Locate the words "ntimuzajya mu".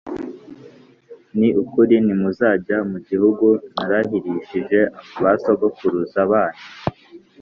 2.05-2.97